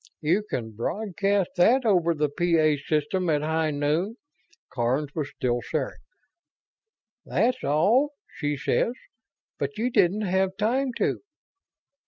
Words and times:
"You 0.19 0.41
can 0.49 0.71
broadcast 0.71 1.51
that 1.57 1.85
over 1.85 2.15
the 2.15 2.27
P 2.29 2.57
A 2.57 2.75
system 2.75 3.29
at 3.29 3.43
high 3.43 3.69
noon." 3.69 4.15
Karns 4.73 5.13
was 5.13 5.29
still 5.29 5.61
staring. 5.61 5.99
"'That's 7.23 7.63
all,' 7.63 8.13
she 8.33 8.57
says. 8.57 8.93
But 9.59 9.77
you 9.77 9.91
didn't 9.91 10.21
have 10.21 10.57
time 10.57 10.91
to 10.97 11.19